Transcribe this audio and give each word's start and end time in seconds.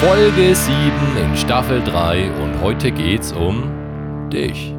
Folge 0.00 0.54
7 0.54 1.16
in 1.16 1.36
Staffel 1.36 1.82
3 1.82 2.30
und 2.30 2.60
heute 2.60 2.92
geht's 2.92 3.32
um 3.32 4.28
dich. 4.30 4.72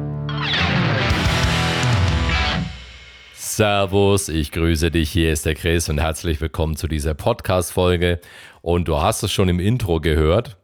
Servus, 3.34 4.28
ich 4.28 4.52
grüße 4.52 4.90
dich, 4.90 5.10
hier 5.10 5.32
ist 5.32 5.44
der 5.44 5.54
Chris 5.54 5.88
und 5.88 5.98
herzlich 5.98 6.40
willkommen 6.40 6.76
zu 6.76 6.86
dieser 6.86 7.14
Podcast-Folge. 7.14 8.20
Und 8.62 8.88
du 8.88 9.02
hast 9.02 9.22
es 9.22 9.32
schon 9.32 9.48
im 9.48 9.58
Intro 9.60 10.00
gehört, 10.00 10.56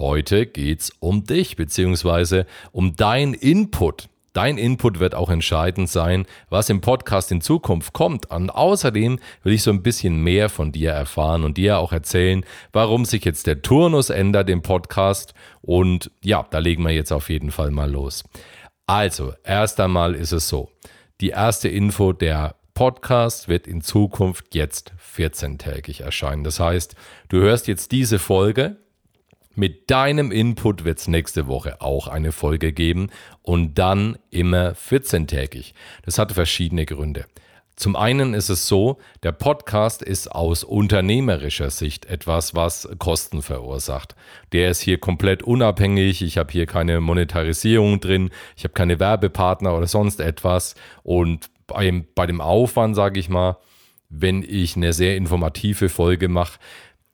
heute 0.00 0.46
geht's 0.46 0.90
um 0.98 1.22
dich, 1.22 1.54
beziehungsweise 1.54 2.46
um 2.72 2.96
dein 2.96 3.34
Input. 3.34 4.08
Dein 4.32 4.58
Input 4.58 5.00
wird 5.00 5.14
auch 5.14 5.28
entscheidend 5.28 5.88
sein, 5.88 6.24
was 6.48 6.70
im 6.70 6.80
Podcast 6.80 7.32
in 7.32 7.40
Zukunft 7.40 7.92
kommt. 7.92 8.30
Und 8.30 8.50
außerdem 8.50 9.18
will 9.42 9.52
ich 9.52 9.62
so 9.62 9.70
ein 9.72 9.82
bisschen 9.82 10.22
mehr 10.22 10.48
von 10.48 10.70
dir 10.70 10.92
erfahren 10.92 11.42
und 11.42 11.56
dir 11.56 11.78
auch 11.78 11.92
erzählen, 11.92 12.44
warum 12.72 13.04
sich 13.04 13.24
jetzt 13.24 13.48
der 13.48 13.62
Turnus 13.62 14.08
ändert 14.08 14.48
im 14.48 14.62
Podcast. 14.62 15.34
Und 15.62 16.12
ja, 16.22 16.46
da 16.50 16.58
legen 16.58 16.84
wir 16.84 16.92
jetzt 16.92 17.12
auf 17.12 17.28
jeden 17.28 17.50
Fall 17.50 17.70
mal 17.70 17.90
los. 17.90 18.24
Also, 18.86 19.34
erst 19.44 19.80
einmal 19.80 20.14
ist 20.14 20.32
es 20.32 20.48
so. 20.48 20.70
Die 21.20 21.30
erste 21.30 21.68
Info, 21.68 22.12
der 22.12 22.54
Podcast 22.74 23.48
wird 23.48 23.66
in 23.66 23.82
Zukunft 23.82 24.54
jetzt 24.54 24.92
14-tägig 25.16 26.02
erscheinen. 26.02 26.44
Das 26.44 26.60
heißt, 26.60 26.94
du 27.28 27.38
hörst 27.38 27.66
jetzt 27.66 27.90
diese 27.92 28.18
Folge 28.20 28.76
mit 29.54 29.90
deinem 29.90 30.30
Input 30.30 30.84
wird 30.84 30.98
es 30.98 31.08
nächste 31.08 31.46
Woche 31.46 31.80
auch 31.80 32.06
eine 32.06 32.32
Folge 32.32 32.72
geben 32.72 33.10
und 33.42 33.74
dann 33.78 34.16
immer 34.30 34.72
14-tägig. 34.72 35.72
Das 36.04 36.18
hat 36.18 36.32
verschiedene 36.32 36.86
Gründe. 36.86 37.26
Zum 37.80 37.96
einen 37.96 38.34
ist 38.34 38.50
es 38.50 38.68
so, 38.68 38.98
der 39.22 39.32
Podcast 39.32 40.02
ist 40.02 40.28
aus 40.28 40.64
unternehmerischer 40.64 41.70
Sicht 41.70 42.04
etwas, 42.06 42.54
was 42.54 42.86
Kosten 42.98 43.40
verursacht. 43.40 44.14
Der 44.52 44.70
ist 44.70 44.82
hier 44.82 44.98
komplett 44.98 45.42
unabhängig, 45.42 46.20
ich 46.20 46.36
habe 46.36 46.52
hier 46.52 46.66
keine 46.66 47.00
Monetarisierung 47.00 47.98
drin, 47.98 48.28
ich 48.54 48.64
habe 48.64 48.74
keine 48.74 49.00
Werbepartner 49.00 49.74
oder 49.74 49.86
sonst 49.86 50.20
etwas. 50.20 50.74
Und 51.02 51.48
bei, 51.66 52.04
bei 52.14 52.26
dem 52.26 52.42
Aufwand, 52.42 52.96
sage 52.96 53.18
ich 53.18 53.30
mal, 53.30 53.56
wenn 54.10 54.42
ich 54.42 54.76
eine 54.76 54.92
sehr 54.92 55.16
informative 55.16 55.88
Folge 55.88 56.28
mache, 56.28 56.58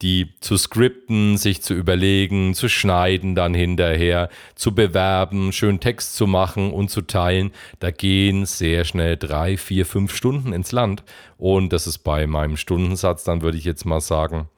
die 0.02 0.34
zu 0.40 0.56
skripten, 0.56 1.38
sich 1.38 1.62
zu 1.62 1.74
überlegen, 1.74 2.54
zu 2.54 2.68
schneiden 2.68 3.34
dann 3.34 3.54
hinterher, 3.54 4.28
zu 4.54 4.74
bewerben, 4.74 5.52
schön 5.52 5.80
Text 5.80 6.16
zu 6.16 6.26
machen 6.26 6.72
und 6.72 6.90
zu 6.90 7.02
teilen, 7.02 7.52
da 7.78 7.90
gehen 7.90 8.44
sehr 8.44 8.84
schnell 8.84 9.16
drei, 9.16 9.56
vier, 9.56 9.86
fünf 9.86 10.14
Stunden 10.14 10.52
ins 10.52 10.72
Land. 10.72 11.02
Und 11.38 11.72
das 11.72 11.86
ist 11.86 11.98
bei 11.98 12.26
meinem 12.26 12.56
Stundensatz, 12.56 13.24
dann 13.24 13.40
würde 13.40 13.58
ich 13.58 13.64
jetzt 13.64 13.86
mal 13.86 14.00
sagen, 14.00 14.48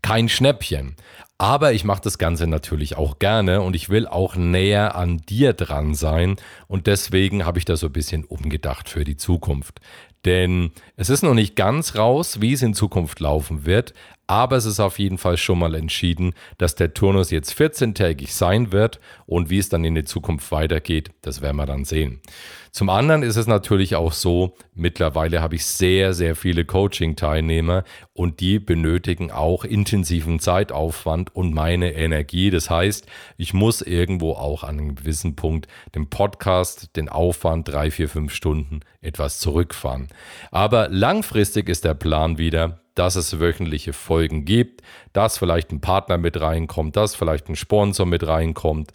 kein 0.00 0.28
Schnäppchen. 0.28 0.96
Aber 1.38 1.72
ich 1.72 1.84
mache 1.84 2.02
das 2.02 2.18
Ganze 2.18 2.46
natürlich 2.46 2.96
auch 2.96 3.18
gerne 3.18 3.62
und 3.62 3.74
ich 3.74 3.88
will 3.88 4.06
auch 4.06 4.36
näher 4.36 4.94
an 4.94 5.18
dir 5.18 5.54
dran 5.54 5.94
sein. 5.94 6.36
Und 6.68 6.86
deswegen 6.86 7.44
habe 7.44 7.58
ich 7.58 7.64
da 7.64 7.76
so 7.76 7.86
ein 7.86 7.92
bisschen 7.92 8.24
umgedacht 8.24 8.88
für 8.88 9.02
die 9.02 9.16
Zukunft. 9.16 9.80
Denn 10.24 10.70
es 10.96 11.10
ist 11.10 11.22
noch 11.22 11.34
nicht 11.34 11.56
ganz 11.56 11.96
raus, 11.96 12.40
wie 12.40 12.52
es 12.52 12.62
in 12.62 12.74
Zukunft 12.74 13.18
laufen 13.18 13.66
wird, 13.66 13.92
aber 14.32 14.56
es 14.56 14.64
ist 14.64 14.80
auf 14.80 14.98
jeden 14.98 15.18
Fall 15.18 15.36
schon 15.36 15.58
mal 15.58 15.74
entschieden, 15.74 16.32
dass 16.56 16.74
der 16.74 16.94
Turnus 16.94 17.30
jetzt 17.30 17.52
14-tägig 17.52 18.32
sein 18.32 18.72
wird 18.72 18.98
und 19.26 19.50
wie 19.50 19.58
es 19.58 19.68
dann 19.68 19.84
in 19.84 19.94
der 19.94 20.06
Zukunft 20.06 20.50
weitergeht, 20.50 21.10
das 21.20 21.42
werden 21.42 21.58
wir 21.58 21.66
dann 21.66 21.84
sehen. 21.84 22.22
Zum 22.70 22.88
anderen 22.88 23.22
ist 23.22 23.36
es 23.36 23.46
natürlich 23.46 23.94
auch 23.94 24.14
so, 24.14 24.56
mittlerweile 24.74 25.42
habe 25.42 25.56
ich 25.56 25.66
sehr, 25.66 26.14
sehr 26.14 26.34
viele 26.34 26.64
Coaching-Teilnehmer 26.64 27.84
und 28.14 28.40
die 28.40 28.58
benötigen 28.58 29.30
auch 29.30 29.66
intensiven 29.66 30.40
Zeitaufwand 30.40 31.36
und 31.36 31.52
meine 31.52 31.92
Energie. 31.92 32.48
Das 32.48 32.70
heißt, 32.70 33.06
ich 33.36 33.52
muss 33.52 33.82
irgendwo 33.82 34.32
auch 34.32 34.64
an 34.64 34.78
einem 34.78 34.94
gewissen 34.94 35.36
Punkt 35.36 35.68
den 35.94 36.08
Podcast, 36.08 36.96
den 36.96 37.10
Aufwand 37.10 37.68
drei, 37.68 37.90
vier, 37.90 38.08
fünf 38.08 38.32
Stunden 38.32 38.80
etwas 39.02 39.40
zurückfahren. 39.40 40.08
Aber 40.50 40.88
langfristig 40.88 41.68
ist 41.68 41.84
der 41.84 41.92
Plan 41.92 42.38
wieder, 42.38 42.81
dass 42.94 43.16
es 43.16 43.40
wöchentliche 43.40 43.92
Folgen 43.92 44.44
gibt, 44.44 44.82
dass 45.12 45.38
vielleicht 45.38 45.72
ein 45.72 45.80
Partner 45.80 46.18
mit 46.18 46.40
reinkommt, 46.40 46.96
dass 46.96 47.14
vielleicht 47.14 47.48
ein 47.48 47.56
Sponsor 47.56 48.06
mit 48.06 48.26
reinkommt. 48.26 48.92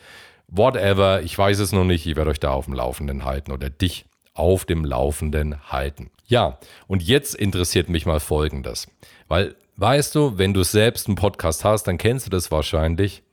Whatever, 0.47 1.21
ich 1.23 1.37
weiß 1.37 1.59
es 1.59 1.71
noch 1.71 1.83
nicht, 1.83 2.05
ich 2.05 2.15
werde 2.15 2.31
euch 2.31 2.39
da 2.39 2.51
auf 2.51 2.65
dem 2.65 2.73
Laufenden 2.73 3.25
halten 3.25 3.51
oder 3.51 3.69
dich 3.69 4.05
auf 4.33 4.65
dem 4.65 4.85
Laufenden 4.85 5.71
halten. 5.71 6.11
Ja, 6.27 6.59
und 6.87 7.03
jetzt 7.03 7.35
interessiert 7.35 7.89
mich 7.89 8.05
mal 8.05 8.19
Folgendes, 8.19 8.87
weil 9.27 9.55
weißt 9.77 10.15
du, 10.15 10.37
wenn 10.37 10.53
du 10.53 10.63
selbst 10.63 11.07
einen 11.07 11.15
Podcast 11.15 11.63
hast, 11.63 11.83
dann 11.83 11.97
kennst 11.97 12.25
du 12.25 12.29
das 12.29 12.51
wahrscheinlich. 12.51 13.23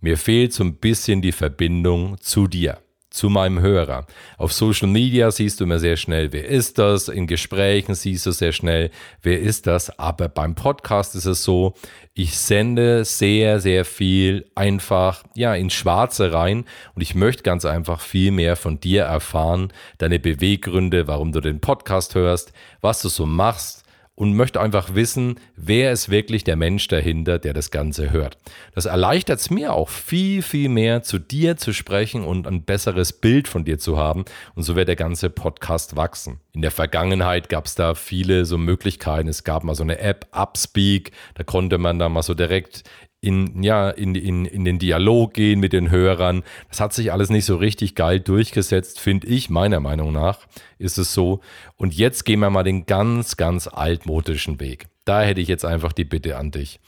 Mir 0.00 0.18
fehlt 0.18 0.52
so 0.52 0.64
ein 0.64 0.74
bisschen 0.76 1.22
die 1.22 1.32
Verbindung 1.32 2.20
zu 2.20 2.48
dir 2.48 2.78
zu 3.12 3.28
meinem 3.28 3.60
Hörer. 3.60 4.06
Auf 4.38 4.52
Social 4.52 4.88
Media 4.88 5.30
siehst 5.30 5.60
du 5.60 5.64
immer 5.64 5.78
sehr 5.78 5.96
schnell, 5.96 6.32
wer 6.32 6.46
ist 6.46 6.78
das? 6.78 7.08
In 7.08 7.26
Gesprächen 7.26 7.94
siehst 7.94 8.26
du 8.26 8.32
sehr 8.32 8.52
schnell, 8.52 8.90
wer 9.22 9.38
ist 9.40 9.66
das? 9.66 9.98
Aber 9.98 10.28
beim 10.28 10.54
Podcast 10.54 11.14
ist 11.14 11.26
es 11.26 11.44
so, 11.44 11.74
ich 12.14 12.36
sende 12.36 13.04
sehr, 13.04 13.60
sehr 13.60 13.84
viel 13.84 14.46
einfach, 14.54 15.22
ja, 15.34 15.54
ins 15.54 15.74
Schwarze 15.74 16.32
rein 16.32 16.64
und 16.94 17.02
ich 17.02 17.14
möchte 17.14 17.42
ganz 17.42 17.64
einfach 17.64 18.00
viel 18.00 18.30
mehr 18.32 18.56
von 18.56 18.80
dir 18.80 19.04
erfahren, 19.04 19.72
deine 19.98 20.18
Beweggründe, 20.18 21.06
warum 21.06 21.32
du 21.32 21.40
den 21.40 21.60
Podcast 21.60 22.14
hörst, 22.14 22.52
was 22.80 23.02
du 23.02 23.08
so 23.08 23.26
machst, 23.26 23.84
und 24.14 24.34
möchte 24.34 24.60
einfach 24.60 24.94
wissen, 24.94 25.40
wer 25.56 25.90
ist 25.92 26.10
wirklich 26.10 26.44
der 26.44 26.56
Mensch 26.56 26.86
dahinter, 26.88 27.38
der 27.38 27.54
das 27.54 27.70
Ganze 27.70 28.12
hört. 28.12 28.36
Das 28.74 28.84
erleichtert 28.84 29.40
es 29.40 29.50
mir 29.50 29.72
auch 29.72 29.88
viel, 29.88 30.42
viel 30.42 30.68
mehr, 30.68 31.02
zu 31.02 31.18
dir 31.18 31.56
zu 31.56 31.72
sprechen 31.72 32.22
und 32.24 32.46
ein 32.46 32.64
besseres 32.64 33.12
Bild 33.12 33.48
von 33.48 33.64
dir 33.64 33.78
zu 33.78 33.96
haben. 33.96 34.24
Und 34.54 34.64
so 34.64 34.76
wird 34.76 34.88
der 34.88 34.96
ganze 34.96 35.30
Podcast 35.30 35.96
wachsen. 35.96 36.40
In 36.52 36.60
der 36.62 36.70
Vergangenheit 36.70 37.48
gab 37.48 37.66
es 37.66 37.74
da 37.74 37.94
viele 37.94 38.44
so 38.44 38.58
Möglichkeiten. 38.58 39.28
Es 39.28 39.44
gab 39.44 39.64
mal 39.64 39.74
so 39.74 39.82
eine 39.82 39.98
App, 39.98 40.26
Upspeak, 40.32 41.12
da 41.34 41.44
konnte 41.44 41.78
man 41.78 41.98
da 41.98 42.08
mal 42.08 42.22
so 42.22 42.34
direkt 42.34 42.84
in, 43.22 43.62
ja, 43.62 43.88
in, 43.88 44.14
in, 44.16 44.44
in 44.44 44.64
den 44.64 44.80
Dialog 44.80 45.32
gehen 45.32 45.60
mit 45.60 45.72
den 45.72 45.90
Hörern. 45.90 46.42
Das 46.68 46.80
hat 46.80 46.92
sich 46.92 47.12
alles 47.12 47.30
nicht 47.30 47.44
so 47.44 47.54
richtig 47.56 47.94
geil 47.94 48.18
durchgesetzt, 48.20 49.00
finde 49.00 49.28
ich, 49.28 49.48
meiner 49.48 49.80
Meinung 49.80 50.12
nach 50.12 50.40
ist 50.78 50.98
es 50.98 51.14
so. 51.14 51.40
Und 51.76 51.94
jetzt 51.94 52.24
gehen 52.24 52.40
wir 52.40 52.50
mal 52.50 52.64
den 52.64 52.84
ganz, 52.84 53.36
ganz 53.36 53.68
altmodischen 53.68 54.58
Weg. 54.60 54.86
Da 55.04 55.22
hätte 55.22 55.40
ich 55.40 55.46
jetzt 55.46 55.64
einfach 55.64 55.92
die 55.92 56.02
Bitte 56.04 56.36
an 56.36 56.50
dich. 56.50 56.80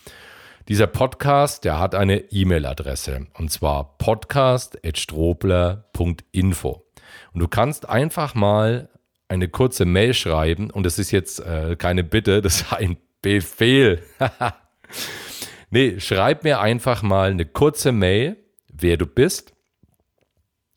Dieser 0.66 0.88
Podcast, 0.88 1.64
der 1.64 1.78
hat 1.78 1.94
eine 1.94 2.32
E-Mail-Adresse 2.32 3.28
und 3.34 3.52
zwar 3.52 3.96
podcast.strobler.info. 3.98 6.84
Und 7.32 7.40
du 7.40 7.46
kannst 7.46 7.88
einfach 7.88 8.34
mal 8.34 8.88
eine 9.28 9.46
kurze 9.48 9.84
Mail 9.84 10.14
schreiben 10.14 10.70
und 10.70 10.84
es 10.84 10.98
ist 10.98 11.12
jetzt 11.12 11.38
äh, 11.40 11.76
keine 11.76 12.02
Bitte, 12.02 12.42
das 12.42 12.62
ist 12.62 12.72
ein 12.72 12.96
Befehl. 13.22 14.02
Nee, 15.74 15.98
schreib 15.98 16.44
mir 16.44 16.60
einfach 16.60 17.02
mal 17.02 17.32
eine 17.32 17.46
kurze 17.46 17.90
Mail, 17.90 18.36
wer 18.72 18.96
du 18.96 19.06
bist, 19.06 19.54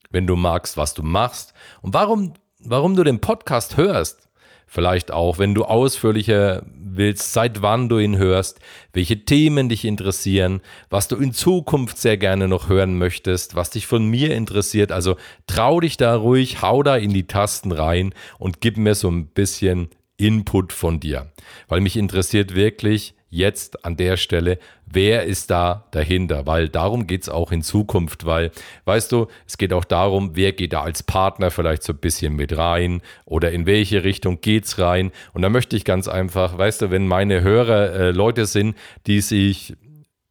wenn 0.10 0.26
du 0.26 0.36
magst, 0.36 0.76
was 0.76 0.96
du 0.96 1.04
machst 1.04 1.54
und 1.84 1.94
warum, 1.94 2.34
warum 2.58 2.96
du 2.96 3.04
den 3.04 3.22
Podcast 3.22 3.78
hörst. 3.78 4.28
Vielleicht 4.66 5.12
auch, 5.12 5.38
wenn 5.38 5.54
du 5.54 5.66
ausführlicher 5.66 6.64
willst, 6.74 7.32
seit 7.32 7.62
wann 7.62 7.90
du 7.90 8.00
ihn 8.00 8.18
hörst, 8.18 8.60
welche 8.92 9.24
Themen 9.24 9.70
dich 9.70 9.86
interessieren, 9.86 10.62
was 10.90 11.08
du 11.08 11.18
in 11.18 11.32
Zukunft 11.32 12.00
sehr 12.00 12.18
gerne 12.18 12.48
noch 12.48 12.68
hören 12.68 12.98
möchtest, 12.98 13.54
was 13.54 13.70
dich 13.70 13.86
von 13.86 14.04
mir 14.04 14.34
interessiert. 14.34 14.92
Also 14.92 15.16
trau 15.46 15.80
dich 15.80 15.98
da 15.98 16.16
ruhig, 16.16 16.64
hau 16.64 16.82
da 16.82 16.98
in 16.98 17.14
die 17.14 17.28
Tasten 17.28 17.72
rein 17.72 18.16
und 18.40 18.62
gib 18.62 18.78
mir 18.78 18.96
so 18.96 19.12
ein 19.12 19.28
bisschen 19.28 19.90
Input 20.18 20.74
von 20.74 21.00
dir. 21.00 21.32
Weil 21.68 21.82
mich 21.82 21.98
interessiert 21.98 22.56
wirklich, 22.56 23.14
jetzt 23.30 23.86
an 23.86 23.98
der 23.98 24.18
Stelle, 24.18 24.60
wer 24.86 25.24
ist 25.24 25.52
da 25.52 25.86
dahinter? 25.92 26.46
Weil 26.46 26.70
darum 26.70 27.08
geht 27.08 27.24
es 27.24 27.30
auch 27.30 27.52
in 27.52 27.62
Zukunft, 27.62 28.26
weil, 28.26 28.52
weißt 28.86 29.12
du, 29.12 29.28
es 29.46 29.58
geht 29.58 29.74
auch 29.74 29.86
darum, 29.86 30.32
wer 30.36 30.54
geht 30.54 30.74
da 30.74 30.82
als 30.82 31.04
Partner 31.04 31.52
vielleicht 31.52 31.84
so 31.84 31.94
ein 31.94 32.00
bisschen 32.00 32.36
mit 32.36 32.58
rein 32.58 33.02
oder 33.26 33.52
in 33.52 33.66
welche 33.66 34.04
Richtung 34.04 34.42
geht 34.42 34.66
es 34.66 34.80
rein. 34.80 35.12
Und 35.34 35.42
da 35.42 35.50
möchte 35.50 35.76
ich 35.76 35.86
ganz 35.86 36.08
einfach, 36.08 36.58
weißt 36.58 36.84
du, 36.84 36.92
wenn 36.92 37.08
meine 37.08 37.42
Hörer 37.42 37.94
äh, 37.94 38.12
Leute 38.12 38.46
sind, 38.46 38.76
die 39.08 39.22
sich 39.22 39.76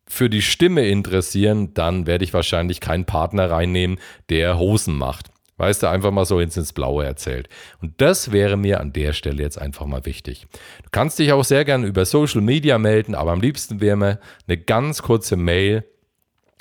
für 0.09 0.31
die 0.31 0.43
Stimme 0.43 0.87
interessieren, 0.87 1.75
dann 1.75 2.07
werde 2.07 2.25
ich 2.25 2.33
wahrscheinlich 2.33 2.81
keinen 2.81 3.05
Partner 3.05 3.51
reinnehmen, 3.51 3.99
der 4.31 4.59
Hosen 4.59 4.97
macht. 4.97 5.31
Weißt 5.59 5.83
du, 5.83 5.89
einfach 5.89 6.11
mal 6.11 6.27
so 6.27 6.39
ins, 6.39 6.73
Blaue 6.73 7.05
erzählt. 7.05 7.49
Und 7.81 8.01
das 8.01 8.31
wäre 8.31 8.57
mir 8.59 8.81
an 8.81 8.93
der 8.93 9.15
Stelle 9.15 9.43
jetzt 9.43 9.59
einfach 9.59 9.87
mal 9.87 10.05
wichtig. 10.05 10.47
Du 10.83 10.91
kannst 10.91 11.19
dich 11.19 11.33
auch 11.33 11.45
sehr 11.45 11.65
gerne 11.65 11.87
über 11.87 12.05
Social 12.05 12.43
Media 12.43 12.79
melden, 12.79 13.15
aber 13.15 13.33
am 13.33 13.41
liebsten 13.41 13.81
wäre 13.81 13.97
mir 13.97 14.21
eine 14.47 14.59
ganz 14.59 15.01
kurze 15.03 15.37
Mail 15.37 15.85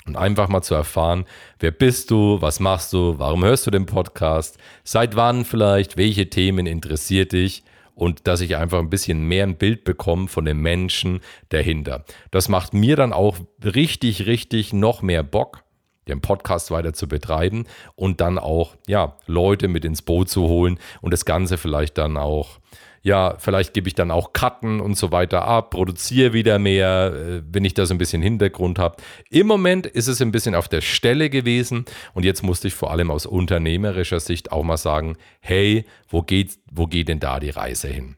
Und 0.06 0.16
einfach 0.16 0.48
mal 0.48 0.62
zu 0.62 0.74
erfahren, 0.74 1.24
wer 1.58 1.72
bist 1.72 2.10
du, 2.12 2.40
was 2.40 2.60
machst 2.60 2.92
du, 2.92 3.18
warum 3.18 3.44
hörst 3.44 3.66
du 3.66 3.72
den 3.72 3.86
Podcast, 3.86 4.56
seit 4.84 5.16
wann 5.16 5.44
vielleicht, 5.44 5.96
welche 5.96 6.30
Themen 6.30 6.66
interessiert 6.66 7.32
dich 7.32 7.64
und 7.96 8.28
dass 8.28 8.40
ich 8.40 8.56
einfach 8.56 8.78
ein 8.78 8.90
bisschen 8.90 9.26
mehr 9.26 9.42
ein 9.42 9.56
Bild 9.56 9.82
bekomme 9.82 10.28
von 10.28 10.44
dem 10.44 10.62
Menschen 10.62 11.20
dahinter. 11.48 12.04
Das 12.30 12.48
macht 12.48 12.72
mir 12.72 12.94
dann 12.94 13.12
auch 13.12 13.38
richtig, 13.64 14.26
richtig 14.26 14.72
noch 14.72 15.02
mehr 15.02 15.24
Bock, 15.24 15.64
den 16.08 16.20
Podcast 16.20 16.70
weiter 16.70 16.92
zu 16.92 17.08
betreiben 17.08 17.66
und 17.94 18.20
dann 18.20 18.38
auch, 18.38 18.76
ja, 18.86 19.16
Leute 19.26 19.68
mit 19.68 19.84
ins 19.84 20.02
Boot 20.02 20.28
zu 20.28 20.44
holen 20.44 20.78
und 21.00 21.12
das 21.12 21.24
Ganze 21.24 21.58
vielleicht 21.58 21.98
dann 21.98 22.16
auch 22.16 22.58
ja, 23.06 23.36
vielleicht 23.38 23.72
gebe 23.72 23.86
ich 23.86 23.94
dann 23.94 24.10
auch 24.10 24.32
Cutten 24.32 24.80
und 24.80 24.98
so 24.98 25.12
weiter 25.12 25.44
ab, 25.44 25.70
produziere 25.70 26.32
wieder 26.32 26.58
mehr, 26.58 27.12
äh, 27.14 27.42
wenn 27.48 27.64
ich 27.64 27.72
da 27.72 27.86
so 27.86 27.94
ein 27.94 27.98
bisschen 27.98 28.20
Hintergrund 28.20 28.80
habe. 28.80 28.96
Im 29.30 29.46
Moment 29.46 29.86
ist 29.86 30.08
es 30.08 30.20
ein 30.20 30.32
bisschen 30.32 30.56
auf 30.56 30.66
der 30.66 30.80
Stelle 30.80 31.30
gewesen 31.30 31.84
und 32.14 32.24
jetzt 32.24 32.42
musste 32.42 32.66
ich 32.66 32.74
vor 32.74 32.90
allem 32.90 33.12
aus 33.12 33.24
unternehmerischer 33.24 34.18
Sicht 34.18 34.50
auch 34.50 34.64
mal 34.64 34.76
sagen, 34.76 35.16
hey, 35.38 35.84
wo 36.08 36.22
geht, 36.22 36.58
wo 36.68 36.88
geht 36.88 37.06
denn 37.06 37.20
da 37.20 37.38
die 37.38 37.50
Reise 37.50 37.86
hin? 37.86 38.16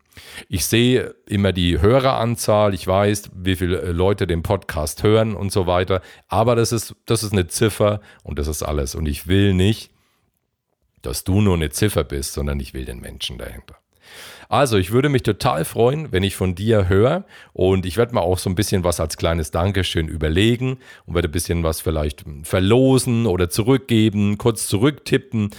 Ich 0.48 0.64
sehe 0.64 1.14
immer 1.26 1.52
die 1.52 1.82
Höreranzahl, 1.82 2.72
ich 2.72 2.86
weiß, 2.86 3.32
wie 3.34 3.56
viele 3.56 3.82
äh, 3.82 3.92
Leute 3.92 4.26
den 4.26 4.42
Podcast 4.42 5.02
hören 5.02 5.34
und 5.34 5.52
so 5.52 5.66
weiter, 5.66 6.00
aber 6.28 6.56
das 6.56 6.72
ist, 6.72 6.94
das 7.04 7.22
ist 7.22 7.34
eine 7.34 7.46
Ziffer 7.46 8.00
und 8.22 8.38
das 8.38 8.48
ist 8.48 8.62
alles. 8.62 8.94
Und 8.94 9.04
ich 9.04 9.26
will 9.26 9.52
nicht, 9.52 9.90
dass 11.02 11.24
du 11.24 11.42
nur 11.42 11.56
eine 11.56 11.68
Ziffer 11.68 12.04
bist, 12.04 12.32
sondern 12.32 12.58
ich 12.58 12.72
will 12.72 12.86
den 12.86 13.00
Menschen 13.00 13.36
dahinter. 13.36 13.76
Also, 14.48 14.78
ich 14.78 14.92
würde 14.92 15.10
mich 15.10 15.22
total 15.22 15.64
freuen, 15.64 16.10
wenn 16.10 16.22
ich 16.22 16.34
von 16.34 16.54
dir 16.54 16.88
höre 16.88 17.24
und 17.52 17.84
ich 17.84 17.96
werde 17.96 18.14
mal 18.14 18.22
auch 18.22 18.38
so 18.38 18.48
ein 18.48 18.54
bisschen 18.54 18.82
was 18.82 18.98
als 18.98 19.16
kleines 19.16 19.50
Dankeschön 19.50 20.08
überlegen 20.08 20.78
und 21.04 21.14
werde 21.14 21.28
ein 21.28 21.32
bisschen 21.32 21.64
was 21.64 21.80
vielleicht 21.80 22.24
verlosen 22.44 23.26
oder 23.26 23.50
zurückgeben, 23.50 24.38
kurz 24.38 24.66
zurücktippen. 24.66 25.50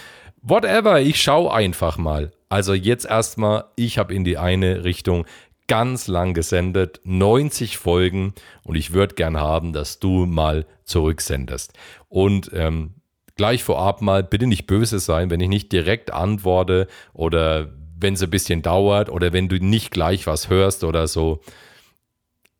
Whatever, 0.41 1.01
ich 1.01 1.21
schaue 1.21 1.53
einfach 1.53 1.97
mal. 1.97 2.31
Also 2.49 2.73
jetzt 2.73 3.05
erstmal, 3.05 3.65
ich 3.75 3.99
habe 3.99 4.15
in 4.15 4.23
die 4.23 4.39
eine 4.39 4.83
Richtung 4.83 5.25
ganz 5.67 6.07
lang 6.07 6.33
gesendet, 6.33 6.99
90 7.03 7.77
Folgen 7.77 8.33
und 8.63 8.75
ich 8.75 8.91
würde 8.91 9.13
gern 9.13 9.37
haben, 9.37 9.71
dass 9.71 9.99
du 9.99 10.25
mal 10.25 10.65
zurücksendest. 10.83 11.73
Und 12.07 12.49
ähm, 12.55 12.95
gleich 13.35 13.63
vorab 13.63 14.01
mal, 14.01 14.23
bitte 14.23 14.47
nicht 14.47 14.65
böse 14.65 14.97
sein, 14.97 15.29
wenn 15.29 15.39
ich 15.39 15.47
nicht 15.47 15.71
direkt 15.71 16.11
antworte 16.11 16.87
oder 17.13 17.69
wenn 17.99 18.13
es 18.13 18.23
ein 18.23 18.29
bisschen 18.29 18.61
dauert 18.61 19.09
oder 19.09 19.33
wenn 19.33 19.49
du 19.49 19.57
nicht 19.57 19.91
gleich 19.91 20.27
was 20.27 20.49
hörst 20.49 20.83
oder 20.83 21.07
so. 21.07 21.41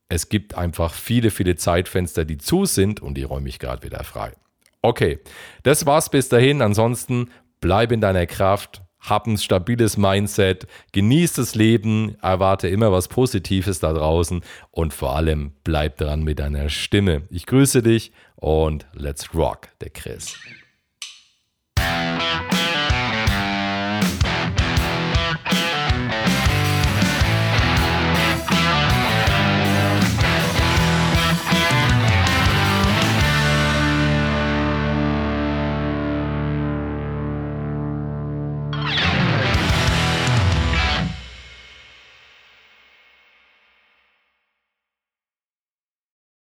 Es 0.10 0.30
gibt 0.30 0.56
einfach 0.56 0.94
viele, 0.94 1.30
viele 1.30 1.56
Zeitfenster, 1.56 2.26
die 2.26 2.38
zu 2.38 2.66
sind 2.66 3.02
und 3.02 3.16
die 3.16 3.24
räume 3.24 3.48
ich 3.50 3.60
gerade 3.60 3.84
wieder 3.84 4.04
frei. 4.04 4.34
Okay, 4.82 5.20
das 5.64 5.86
war's 5.86 6.10
bis 6.10 6.30
dahin. 6.30 6.62
Ansonsten 6.62 7.30
bleib 7.62 7.92
in 7.92 8.02
deiner 8.02 8.26
Kraft, 8.26 8.82
hab 9.00 9.28
ein 9.28 9.38
stabiles 9.38 9.98
Mindset, 9.98 10.68
genieß 10.92 11.34
das 11.34 11.56
Leben, 11.56 12.16
erwarte 12.22 12.68
immer 12.68 12.92
was 12.92 13.08
Positives 13.08 13.80
da 13.80 13.94
draußen 13.94 14.42
und 14.72 14.94
vor 14.94 15.16
allem 15.16 15.54
bleib 15.64 15.98
dran 15.98 16.24
mit 16.24 16.40
deiner 16.40 16.70
Stimme. 16.70 17.24
Ich 17.30 17.46
grüße 17.46 17.82
dich 17.82 18.12
und 18.36 18.88
let's 18.94 19.34
rock, 19.34 19.70
der 19.82 19.90
Chris. 19.92 20.36